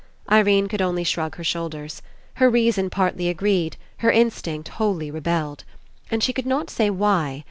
Irene 0.31 0.67
could 0.67 0.81
only 0.81 1.03
shrug 1.03 1.35
her 1.35 1.43
shoulders. 1.43 2.01
Her 2.37 2.49
reason 2.49 2.89
partly 2.89 3.29
agreed, 3.29 3.77
her 3.97 4.09
instinct 4.11 4.69
wholly 4.69 5.11
rebelled. 5.11 5.63
And 6.09 6.23
she 6.23 6.33
could 6.33 6.47
not 6.47 6.71
say 6.71 6.89
why. 6.89 7.39